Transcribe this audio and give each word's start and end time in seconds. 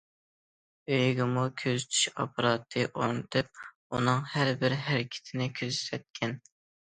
ئۆيىگىمۇ 0.93 1.41
كۆزىتىش 1.63 1.99
ئاپپاراتى 2.13 2.85
ئورنىتىپ، 2.87 3.61
ئۇنىڭ 3.99 4.25
ھەر 4.33 4.51
بىر 4.65 4.77
ھەرىكىتىنى 4.87 5.49
كۆزەتكەن. 5.61 6.35